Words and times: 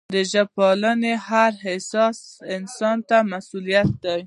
د 0.15 0.17
ژبې 0.31 0.51
پالنه 0.57 1.13
د 1.17 1.21
هر 1.27 1.51
با 1.59 1.65
احساسه 1.71 2.25
انسان 2.55 2.97
مسؤلیت 3.33 3.89
دی. 4.03 4.19